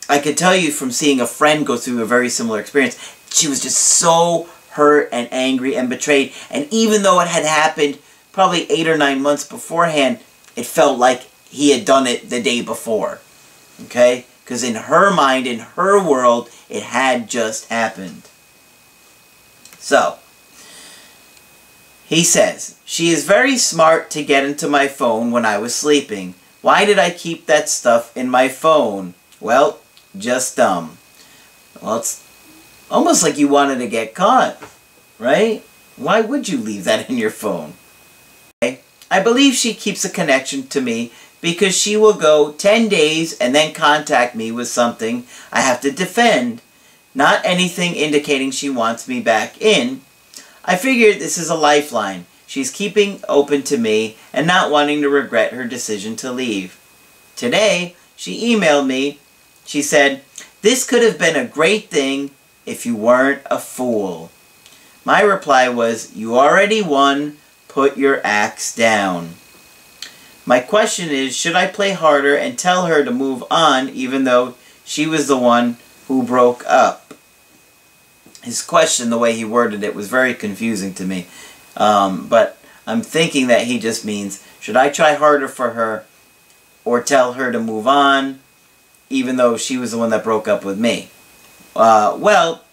I 0.09 0.19
could 0.19 0.37
tell 0.37 0.54
you 0.54 0.71
from 0.71 0.92
seeing 0.92 1.21
a 1.21 1.26
friend 1.26 1.66
go 1.66 1.76
through 1.76 2.02
a 2.02 2.07
very 2.07 2.28
similar 2.28 2.61
experience, 2.61 3.16
she 3.31 3.49
was 3.49 3.62
just 3.62 3.78
so 3.78 4.49
hurt 4.71 5.09
and 5.12 5.28
angry 5.33 5.76
and 5.76 5.88
betrayed. 5.88 6.33
And 6.50 6.69
even 6.71 7.02
though 7.02 7.21
it 7.21 7.28
had 7.28 7.45
happened 7.45 7.99
probably 8.33 8.71
eight 8.71 8.87
or 8.87 8.97
nine 8.97 9.23
months 9.23 9.47
beforehand, 9.47 10.19
it 10.54 10.66
felt 10.66 10.99
like 10.99 11.23
he 11.49 11.71
had 11.71 11.85
done 11.85 12.07
it 12.07 12.31
the 12.31 12.42
day 12.42 12.62
before. 12.62 13.21
Okay? 13.85 14.26
Because 14.52 14.64
in 14.64 14.75
her 14.75 15.11
mind, 15.11 15.47
in 15.47 15.61
her 15.61 15.99
world, 15.99 16.50
it 16.68 16.82
had 16.82 17.26
just 17.26 17.71
happened. 17.71 18.28
So, 19.78 20.18
he 22.04 22.23
says, 22.23 22.76
She 22.85 23.09
is 23.09 23.25
very 23.25 23.56
smart 23.56 24.11
to 24.11 24.23
get 24.23 24.44
into 24.44 24.68
my 24.68 24.88
phone 24.88 25.30
when 25.30 25.47
I 25.47 25.56
was 25.56 25.75
sleeping. 25.75 26.35
Why 26.61 26.85
did 26.85 26.99
I 26.99 27.09
keep 27.09 27.47
that 27.47 27.71
stuff 27.71 28.14
in 28.14 28.28
my 28.28 28.49
phone? 28.49 29.14
Well, 29.40 29.78
just 30.18 30.59
dumb. 30.59 30.99
Well, 31.80 31.97
it's 31.97 32.23
almost 32.90 33.23
like 33.23 33.38
you 33.38 33.49
wanted 33.49 33.78
to 33.78 33.88
get 33.88 34.14
caught, 34.14 34.62
right? 35.18 35.64
Why 35.97 36.21
would 36.21 36.47
you 36.47 36.59
leave 36.59 36.85
that 36.85 37.09
in 37.09 37.16
your 37.16 37.30
phone? 37.30 37.73
I 38.61 39.21
believe 39.23 39.54
she 39.54 39.73
keeps 39.73 40.04
a 40.04 40.11
connection 40.11 40.66
to 40.68 40.82
me 40.82 41.11
because 41.42 41.76
she 41.76 41.96
will 41.96 42.14
go 42.14 42.52
10 42.52 42.88
days 42.88 43.37
and 43.38 43.54
then 43.54 43.75
contact 43.75 44.34
me 44.34 44.50
with 44.50 44.68
something 44.68 45.26
I 45.52 45.61
have 45.61 45.82
to 45.82 45.90
defend, 45.90 46.62
not 47.14 47.44
anything 47.44 47.94
indicating 47.94 48.50
she 48.50 48.70
wants 48.70 49.06
me 49.06 49.20
back 49.20 49.61
in. 49.61 50.00
I 50.64 50.76
figured 50.76 51.16
this 51.16 51.37
is 51.37 51.50
a 51.50 51.54
lifeline. 51.54 52.25
She's 52.46 52.70
keeping 52.70 53.20
open 53.28 53.62
to 53.64 53.76
me 53.76 54.16
and 54.32 54.46
not 54.46 54.70
wanting 54.70 55.02
to 55.02 55.08
regret 55.11 55.52
her 55.52 55.64
decision 55.64 56.16
to 56.16 56.32
leave. 56.32 56.78
Today, 57.34 57.96
she 58.14 58.54
emailed 58.54 58.87
me. 58.87 59.18
She 59.66 59.82
said, 59.82 60.22
This 60.61 60.88
could 60.88 61.02
have 61.02 61.18
been 61.18 61.34
a 61.34 61.44
great 61.44 61.90
thing 61.90 62.30
if 62.64 62.87
you 62.87 62.94
weren't 62.94 63.42
a 63.50 63.58
fool. 63.58 64.30
My 65.04 65.22
reply 65.22 65.68
was, 65.68 66.14
You 66.14 66.38
already 66.38 66.82
won. 66.82 67.38
Put 67.66 67.96
your 67.96 68.20
axe 68.22 68.75
down. 68.76 69.30
My 70.44 70.61
question 70.61 71.11
is, 71.11 71.37
should 71.37 71.54
I 71.54 71.66
play 71.68 71.92
harder 71.92 72.37
and 72.37 72.58
tell 72.58 72.87
her 72.87 73.04
to 73.04 73.11
move 73.11 73.44
on 73.50 73.88
even 73.90 74.25
though 74.25 74.54
she 74.84 75.06
was 75.06 75.28
the 75.28 75.38
one 75.38 75.76
who 76.08 76.22
broke 76.22 76.64
up? 76.66 77.14
His 78.42 78.61
question, 78.61 79.11
the 79.11 79.18
way 79.18 79.34
he 79.34 79.44
worded 79.44 79.84
it, 79.84 79.94
was 79.94 80.08
very 80.08 80.34
confusing 80.34 80.94
to 80.94 81.04
me. 81.04 81.28
Um, 81.76 82.26
but 82.26 82.58
I'm 82.87 83.02
thinking 83.02 83.46
that 83.46 83.66
he 83.66 83.78
just 83.78 84.04
means, 84.04 84.44
should 84.58 84.76
I 84.76 84.88
try 84.88 85.14
harder 85.14 85.46
for 85.46 85.70
her 85.70 86.04
or 86.84 87.00
tell 87.00 87.34
her 87.34 87.52
to 87.52 87.61
move 87.61 87.87
on 87.87 88.40
even 89.08 89.37
though 89.37 89.56
she 89.56 89.76
was 89.76 89.92
the 89.92 89.99
one 89.99 90.11
that 90.11 90.25
broke 90.25 90.49
up 90.49 90.64
with 90.64 90.78
me? 90.78 91.11
Uh, 91.76 92.16
well, 92.18 92.64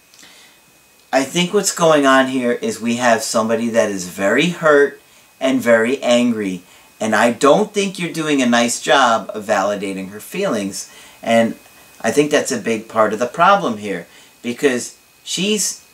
I 1.14 1.24
think 1.24 1.54
what's 1.54 1.74
going 1.74 2.06
on 2.06 2.28
here 2.28 2.52
is 2.52 2.82
we 2.82 2.96
have 2.96 3.22
somebody 3.22 3.70
that 3.70 3.90
is 3.90 4.08
very 4.08 4.50
hurt 4.50 5.02
and 5.40 5.62
very 5.62 6.02
angry. 6.02 6.64
And 7.00 7.16
I 7.16 7.32
don't 7.32 7.74
think 7.74 7.98
you're 7.98 8.12
doing 8.12 8.42
a 8.42 8.46
nice 8.46 8.82
job 8.82 9.32
of 9.34 9.46
validating 9.46 10.10
her 10.10 10.20
feelings. 10.20 10.94
And 11.24 11.56
I 12.02 12.12
think 12.12 12.30
that's 12.30 12.52
a 12.52 12.60
big 12.60 12.90
part 12.90 13.14
of 13.14 13.20
the 13.20 13.28
problem 13.28 13.78
here. 13.78 14.08
Because 14.42 14.98
she's 15.24 15.86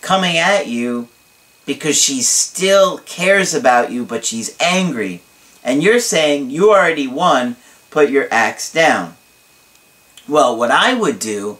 coming 0.00 0.36
at 0.36 0.66
you 0.66 1.08
because 1.66 2.00
she 2.00 2.20
still 2.22 2.98
cares 2.98 3.54
about 3.54 3.90
you, 3.90 4.04
but 4.04 4.24
she's 4.24 4.56
angry. 4.60 5.22
And 5.62 5.82
you're 5.82 6.00
saying, 6.00 6.50
you 6.50 6.70
already 6.70 7.06
won, 7.06 7.56
put 7.90 8.10
your 8.10 8.28
axe 8.30 8.70
down. 8.70 9.16
Well, 10.28 10.56
what 10.56 10.70
I 10.70 10.94
would 10.94 11.18
do, 11.18 11.58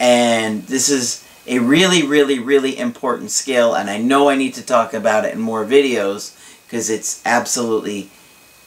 and 0.00 0.64
this 0.64 0.88
is 0.88 1.24
a 1.46 1.60
really, 1.60 2.02
really, 2.02 2.38
really 2.38 2.76
important 2.78 3.30
skill, 3.30 3.74
and 3.74 3.88
I 3.88 3.98
know 3.98 4.28
I 4.28 4.34
need 4.34 4.54
to 4.54 4.66
talk 4.66 4.92
about 4.92 5.24
it 5.24 5.34
in 5.34 5.40
more 5.40 5.64
videos 5.64 6.36
because 6.68 6.90
it's 6.90 7.24
absolutely 7.24 8.10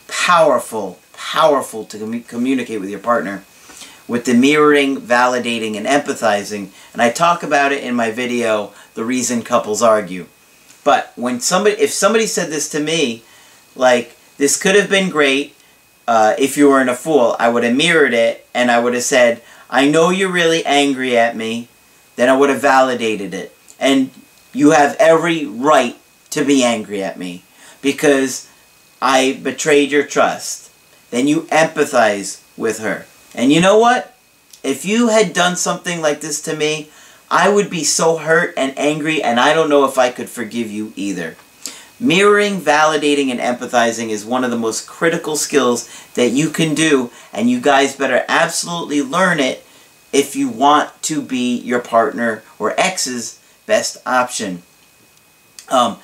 powerful, 0.07 0.97
powerful 1.13 1.85
to 1.85 1.99
com 1.99 2.23
communicate 2.23 2.81
with 2.81 2.89
your 2.89 2.99
partner 2.99 3.43
with 4.07 4.25
the 4.25 4.33
mirroring, 4.33 4.97
validating, 4.99 5.77
and 5.77 5.87
empathizing. 5.87 6.69
And 6.91 7.01
I 7.01 7.11
talk 7.11 7.43
about 7.43 7.71
it 7.71 7.81
in 7.81 7.95
my 7.95 8.11
video, 8.11 8.73
The 8.93 9.05
Reason 9.05 9.41
Couples 9.41 9.81
Argue. 9.81 10.27
But 10.83 11.13
when 11.15 11.39
somebody, 11.39 11.77
if 11.79 11.91
somebody 11.91 12.27
said 12.27 12.49
this 12.49 12.69
to 12.71 12.81
me, 12.81 13.23
like, 13.73 14.17
this 14.37 14.61
could 14.61 14.75
have 14.75 14.89
been 14.89 15.09
great 15.09 15.55
uh, 16.07 16.35
if 16.37 16.57
you 16.57 16.67
weren't 16.67 16.89
a 16.89 16.95
fool, 16.95 17.37
I 17.39 17.47
would 17.47 17.63
have 17.63 17.75
mirrored 17.75 18.13
it 18.13 18.45
and 18.53 18.69
I 18.69 18.79
would 18.79 18.95
have 18.95 19.03
said, 19.03 19.41
I 19.69 19.87
know 19.87 20.09
you're 20.09 20.31
really 20.31 20.65
angry 20.65 21.17
at 21.17 21.37
me, 21.37 21.69
then 22.17 22.27
I 22.27 22.35
would 22.35 22.49
have 22.49 22.61
validated 22.61 23.33
it. 23.33 23.55
And 23.79 24.09
you 24.51 24.71
have 24.71 24.97
every 24.99 25.45
right 25.45 25.97
to 26.31 26.43
be 26.43 26.63
angry 26.63 27.01
at 27.01 27.17
me 27.17 27.43
because 27.81 28.49
I 29.01 29.39
betrayed 29.41 29.91
your 29.91 30.05
trust. 30.05 30.71
Then 31.09 31.27
you 31.27 31.41
empathize 31.43 32.41
with 32.57 32.79
her. 32.79 33.05
And 33.33 33.51
you 33.51 33.61
know 33.61 33.77
what? 33.77 34.15
If 34.63 34.85
you 34.85 35.07
had 35.09 35.33
done 35.33 35.55
something 35.55 36.01
like 36.01 36.21
this 36.21 36.41
to 36.43 36.55
me, 36.55 36.89
I 37.29 37.49
would 37.49 37.69
be 37.69 37.83
so 37.83 38.17
hurt 38.17 38.53
and 38.57 38.77
angry 38.77 39.23
and 39.23 39.39
I 39.39 39.53
don't 39.53 39.69
know 39.69 39.85
if 39.85 39.97
I 39.97 40.11
could 40.11 40.29
forgive 40.29 40.69
you 40.69 40.93
either. 40.95 41.35
Mirroring, 41.99 42.59
validating, 42.59 43.29
and 43.29 43.39
empathizing 43.39 44.09
is 44.09 44.25
one 44.25 44.43
of 44.43 44.51
the 44.51 44.57
most 44.57 44.87
critical 44.87 45.35
skills 45.35 45.89
that 46.15 46.29
you 46.29 46.49
can 46.49 46.75
do 46.75 47.11
and 47.31 47.49
you 47.49 47.61
guys 47.61 47.95
better 47.95 48.25
absolutely 48.27 49.01
learn 49.01 49.39
it 49.39 49.65
if 50.11 50.35
you 50.35 50.49
want 50.49 50.89
to 51.03 51.21
be 51.21 51.55
your 51.57 51.79
partner 51.79 52.43
or 52.59 52.77
ex's 52.79 53.39
best 53.65 53.97
option. 54.05 54.61
Um, 55.69 55.99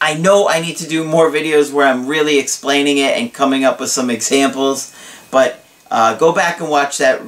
I 0.00 0.14
know 0.14 0.48
I 0.48 0.60
need 0.60 0.78
to 0.78 0.88
do 0.88 1.04
more 1.04 1.30
videos 1.30 1.72
where 1.72 1.86
I'm 1.86 2.06
really 2.06 2.38
explaining 2.38 2.98
it 2.98 3.18
and 3.18 3.32
coming 3.32 3.64
up 3.64 3.80
with 3.80 3.90
some 3.90 4.08
examples, 4.08 4.94
but 5.30 5.62
uh, 5.90 6.16
go 6.16 6.32
back 6.32 6.60
and 6.60 6.70
watch 6.70 6.98
that 6.98 7.20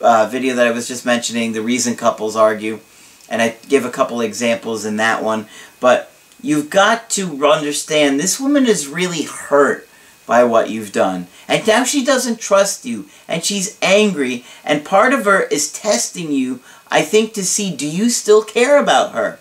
uh, 0.00 0.26
video 0.26 0.54
that 0.56 0.66
I 0.66 0.72
was 0.72 0.88
just 0.88 1.06
mentioning, 1.06 1.52
The 1.52 1.62
Reason 1.62 1.94
Couples 1.94 2.34
Argue, 2.34 2.80
and 3.28 3.40
I 3.40 3.56
give 3.68 3.84
a 3.84 3.90
couple 3.90 4.20
examples 4.20 4.84
in 4.84 4.96
that 4.96 5.22
one, 5.22 5.46
but 5.78 6.10
you've 6.42 6.68
got 6.68 7.10
to 7.10 7.46
understand 7.46 8.18
this 8.18 8.40
woman 8.40 8.66
is 8.66 8.88
really 8.88 9.22
hurt 9.22 9.88
by 10.26 10.42
what 10.42 10.68
you've 10.68 10.92
done. 10.92 11.28
And 11.46 11.64
now 11.64 11.84
she 11.84 12.04
doesn't 12.04 12.40
trust 12.40 12.84
you 12.84 13.08
and 13.28 13.44
she's 13.44 13.78
angry 13.80 14.44
and 14.64 14.84
part 14.84 15.12
of 15.12 15.24
her 15.24 15.42
is 15.42 15.72
testing 15.72 16.32
you, 16.32 16.58
I 16.88 17.02
think, 17.02 17.32
to 17.34 17.44
see 17.44 17.74
do 17.74 17.88
you 17.88 18.10
still 18.10 18.42
care 18.42 18.78
about 18.78 19.12
her? 19.12 19.38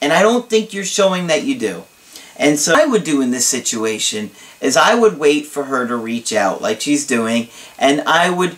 And 0.00 0.12
I 0.12 0.22
don't 0.22 0.48
think 0.48 0.72
you're 0.72 0.84
showing 0.84 1.26
that 1.26 1.44
you 1.44 1.58
do. 1.58 1.84
And 2.36 2.58
so 2.58 2.74
I 2.76 2.86
would 2.86 3.04
do 3.04 3.20
in 3.20 3.30
this 3.30 3.46
situation 3.46 4.30
is 4.60 4.76
I 4.76 4.94
would 4.94 5.18
wait 5.18 5.46
for 5.46 5.64
her 5.64 5.86
to 5.86 5.96
reach 5.96 6.32
out 6.32 6.62
like 6.62 6.80
she's 6.80 7.06
doing 7.06 7.48
and 7.78 8.00
I 8.02 8.30
would 8.30 8.56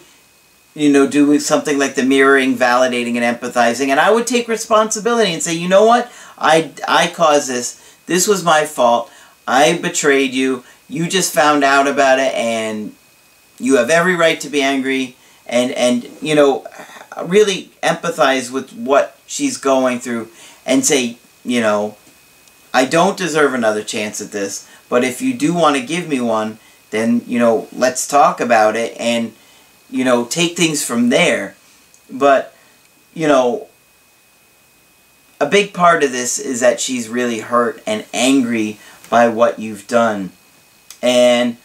you 0.74 0.90
know, 0.90 1.06
do 1.06 1.38
something 1.38 1.78
like 1.78 1.94
the 1.94 2.02
mirroring, 2.02 2.56
validating, 2.56 3.16
and 3.16 3.38
empathizing, 3.38 3.88
and 3.88 4.00
I 4.00 4.10
would 4.10 4.26
take 4.26 4.48
responsibility 4.48 5.32
and 5.32 5.42
say, 5.42 5.54
you 5.54 5.68
know 5.68 5.86
what, 5.86 6.10
I, 6.36 6.72
I 6.86 7.06
caused 7.08 7.48
this. 7.48 7.80
This 8.06 8.26
was 8.26 8.44
my 8.44 8.66
fault. 8.66 9.10
I 9.46 9.78
betrayed 9.78 10.34
you. 10.34 10.64
You 10.88 11.08
just 11.08 11.32
found 11.32 11.62
out 11.62 11.86
about 11.86 12.18
it, 12.18 12.34
and 12.34 12.94
you 13.58 13.76
have 13.76 13.88
every 13.88 14.16
right 14.16 14.40
to 14.40 14.48
be 14.48 14.62
angry. 14.62 15.16
And 15.46 15.72
and 15.72 16.10
you 16.20 16.34
know, 16.34 16.66
really 17.22 17.70
empathize 17.82 18.50
with 18.50 18.72
what 18.72 19.16
she's 19.26 19.58
going 19.58 20.00
through, 20.00 20.28
and 20.66 20.84
say, 20.84 21.18
you 21.44 21.60
know, 21.60 21.96
I 22.74 22.84
don't 22.84 23.16
deserve 23.16 23.54
another 23.54 23.82
chance 23.82 24.20
at 24.20 24.32
this. 24.32 24.68
But 24.90 25.02
if 25.02 25.22
you 25.22 25.32
do 25.32 25.54
want 25.54 25.76
to 25.76 25.82
give 25.82 26.08
me 26.08 26.20
one, 26.20 26.58
then 26.90 27.22
you 27.26 27.38
know, 27.38 27.68
let's 27.72 28.06
talk 28.06 28.40
about 28.40 28.76
it 28.76 28.94
and 29.00 29.32
you 29.90 30.04
know, 30.04 30.24
take 30.24 30.56
things 30.56 30.84
from 30.84 31.08
there. 31.08 31.54
But, 32.10 32.54
you 33.14 33.28
know, 33.28 33.68
a 35.40 35.46
big 35.46 35.72
part 35.72 36.02
of 36.02 36.10
this 36.10 36.38
is 36.38 36.60
that 36.60 36.80
she's 36.80 37.08
really 37.08 37.40
hurt 37.40 37.80
and 37.86 38.04
angry 38.12 38.78
by 39.08 39.28
what 39.28 39.58
you've 39.60 39.86
done. 39.86 40.32
And, 41.00 41.58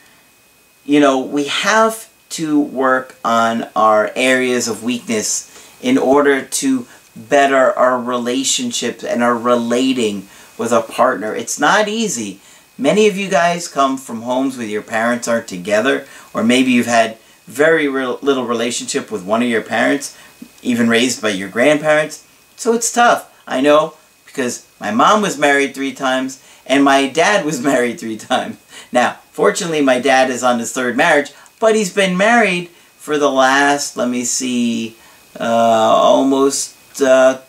you 0.86 1.00
know, 1.00 1.20
we 1.20 1.46
have 1.46 2.12
to 2.30 2.60
work 2.60 3.18
on 3.26 3.68
our 3.76 4.12
areas 4.16 4.68
of 4.68 4.84
weakness 4.84 5.48
in 5.82 5.98
order 5.98 6.44
to 6.44 6.86
better 7.16 7.74
our 7.74 8.00
relationships 8.00 9.04
and 9.04 9.24
our 9.24 9.36
relating 9.36 10.28
with 10.60 10.72
a 10.72 10.82
partner. 10.82 11.34
It's 11.34 11.60
not 11.60 11.88
easy. 11.88 12.40
Many 12.78 13.08
of 13.08 13.18
you 13.18 13.30
guys 13.30 13.68
come 13.68 13.98
from 13.98 14.22
homes 14.22 14.58
where 14.58 14.68
your 14.68 14.84
parents 14.84 15.28
aren't 15.28 15.48
together, 15.48 16.06
or 16.34 16.44
maybe 16.44 16.72
you've 16.72 16.86
had 16.86 17.18
very 17.46 17.88
real, 17.88 18.20
little 18.22 18.46
relationship 18.46 19.10
with 19.12 19.26
one 19.26 19.42
of 19.42 19.50
your 19.50 19.64
parents, 19.64 20.16
even 20.62 20.88
raised 20.88 21.22
by 21.22 21.30
your 21.30 21.50
grandparents. 21.50 22.28
So 22.56 22.74
it's 22.74 22.92
tough. 22.92 23.34
I 23.48 23.62
know 23.62 23.96
because 24.26 24.68
my 24.80 24.92
mom 24.92 25.22
was 25.22 25.38
married 25.38 25.74
three 25.74 25.94
times 25.94 26.44
and 26.68 26.84
my 26.84 27.08
dad 27.08 27.44
was 27.46 27.62
married 27.72 28.00
three 28.00 28.18
times. 28.18 28.58
Now, 28.92 29.18
fortunately, 29.32 29.82
my 29.82 30.00
dad 30.00 30.30
is 30.30 30.44
on 30.44 30.60
his 30.60 30.72
third 30.72 30.96
marriage, 30.96 31.32
but 31.60 31.76
he's 31.76 31.94
been 31.94 32.16
married 32.16 32.68
for 32.98 33.18
the 33.18 33.32
last, 33.32 33.98
let 33.98 34.10
me 34.10 34.24
see, 34.24 34.96
uh, 35.40 35.44
almost 35.44 37.02
uh, 37.02 37.40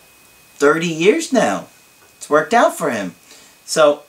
30 0.57 0.87
years 0.87 1.33
now. 1.33 1.67
Worked 2.31 2.55
out 2.55 2.79
for 2.79 2.91
him. 2.91 3.17
So, 3.67 4.05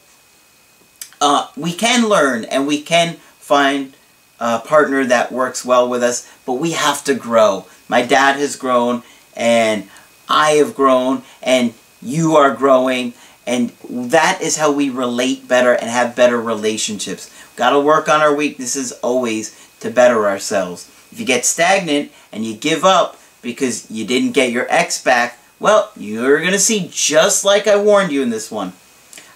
uh, 1.19 1.47
we 1.57 1.73
can 1.73 2.07
learn 2.07 2.45
and 2.45 2.65
we 2.67 2.81
can 2.81 3.15
find 3.39 3.95
a 4.39 4.59
partner 4.59 5.03
that 5.05 5.31
works 5.31 5.65
well 5.65 5.89
with 5.89 6.01
us, 6.01 6.27
but 6.45 6.53
we 6.53 6.71
have 6.71 7.03
to 7.05 7.13
grow. 7.13 7.65
My 7.89 8.03
dad 8.03 8.37
has 8.37 8.55
grown, 8.55 9.03
and 9.35 9.89
I 10.29 10.51
have 10.51 10.75
grown, 10.75 11.23
and 11.43 11.73
you 12.01 12.35
are 12.35 12.55
growing, 12.55 13.13
and 13.45 13.69
that 13.89 14.41
is 14.41 14.57
how 14.57 14.71
we 14.71 14.89
relate 14.89 15.47
better 15.47 15.73
and 15.73 15.89
have 15.89 16.15
better 16.15 16.41
relationships. 16.41 17.29
We've 17.49 17.57
got 17.57 17.71
to 17.71 17.79
work 17.79 18.07
on 18.07 18.21
our 18.21 18.33
weaknesses 18.33 18.91
always 19.03 19.55
to 19.81 19.91
better 19.91 20.27
ourselves. 20.27 20.89
If 21.11 21.19
you 21.19 21.25
get 21.25 21.45
stagnant 21.45 22.11
and 22.31 22.45
you 22.45 22.55
give 22.55 22.85
up 22.85 23.19
because 23.41 23.89
you 23.91 24.05
didn't 24.05 24.31
get 24.31 24.51
your 24.51 24.67
ex 24.69 25.03
back, 25.03 25.37
well, 25.61 25.91
you're 25.95 26.39
going 26.39 26.53
to 26.53 26.59
see 26.59 26.89
just 26.91 27.45
like 27.45 27.67
I 27.67 27.81
warned 27.81 28.11
you 28.11 28.23
in 28.23 28.31
this 28.31 28.49
one. 28.49 28.73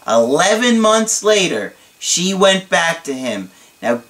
11 0.08 0.80
months 0.80 1.24
later, 1.24 1.76
she 2.00 2.34
went 2.34 2.68
back 2.68 3.04
to 3.04 3.14
him. 3.14 3.52
Now, 3.80 4.02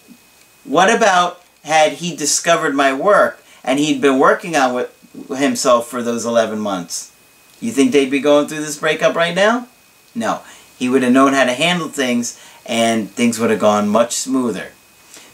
what 0.64 0.90
about 0.96 1.42
had 1.66 1.94
he 1.94 2.16
discovered 2.16 2.74
my 2.74 2.94
work 2.94 3.44
and 3.66 3.80
he'd 3.80 4.02
been 4.02 4.18
working 4.18 4.56
on 4.56 4.74
with 4.74 5.38
himself 5.38 5.90
for 5.90 6.02
those 6.02 6.26
11 6.26 6.58
months? 6.58 7.12
You 7.60 7.74
think 7.74 7.92
they'd 7.92 8.10
be 8.10 8.22
going 8.22 8.48
through 8.48 8.62
this 8.62 8.80
breakup 8.80 9.14
right 9.14 9.36
now? 9.36 9.68
No. 10.16 10.40
He 10.78 10.88
would 10.88 11.04
have 11.04 11.12
known 11.12 11.34
how 11.34 11.44
to 11.44 11.54
handle 11.54 11.90
things 11.90 12.40
and 12.66 13.12
things 13.12 13.40
would 13.40 13.50
have 13.50 13.60
gone 13.60 13.90
much 13.90 14.14
smoother. 14.14 14.72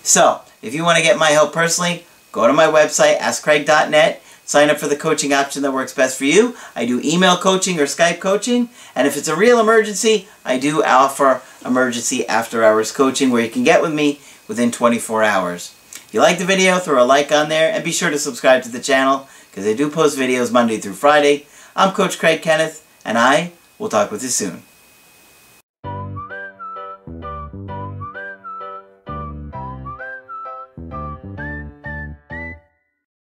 So, 0.02 0.42
if 0.64 0.74
you 0.74 0.84
want 0.84 0.98
to 0.98 1.04
get 1.04 1.20
my 1.20 1.30
help 1.30 1.54
personally, 1.54 2.06
go 2.32 2.48
to 2.48 2.54
my 2.54 2.66
website, 2.66 3.20
askcraig.net. 3.20 4.24
Sign 4.52 4.70
up 4.70 4.80
for 4.80 4.90
the 4.90 4.98
coaching 4.98 5.32
option 5.32 5.62
that 5.62 5.72
works 5.72 5.94
best 5.94 6.18
for 6.18 6.26
you. 6.26 6.58
I 6.76 6.86
do 6.86 7.00
email 7.06 7.38
coaching 7.38 7.80
or 7.80 7.84
Skype 7.84 8.20
coaching. 8.20 8.68
And 8.94 9.08
if 9.08 9.16
it's 9.16 9.30
a 9.30 9.36
real 9.38 9.62
emergency, 9.62 10.28
I 10.44 10.58
do 10.58 10.84
offer 10.84 11.42
emergency 11.66 12.28
after 12.28 12.62
hours 12.62 12.92
coaching 12.92 13.32
where 13.32 13.42
you 13.42 13.50
can 13.50 13.64
get 13.64 13.82
with 13.82 13.94
me 13.94 14.20
within 14.50 14.70
24 14.70 15.24
hours. 15.24 15.74
If 15.96 16.10
you 16.14 16.20
like 16.20 16.38
the 16.38 16.44
video, 16.44 16.80
throw 16.80 17.02
a 17.02 17.06
like 17.06 17.32
on 17.32 17.48
there 17.48 17.72
and 17.72 17.82
be 17.82 17.94
sure 17.94 18.10
to 18.10 18.20
subscribe 18.20 18.62
to 18.64 18.70
the 18.70 18.82
channel 18.82 19.30
because 19.50 19.66
I 19.66 19.72
do 19.72 19.90
post 19.90 20.20
videos 20.20 20.52
Monday 20.52 20.80
through 20.80 20.96
Friday. 20.96 21.46
I'm 21.74 21.94
Coach 21.94 22.20
Craig 22.20 22.42
Kenneth 22.42 22.86
and 23.06 23.18
I 23.18 23.54
will 23.80 23.88
talk 23.88 24.12
with 24.12 24.22
you 24.22 24.28
soon. 24.28 24.64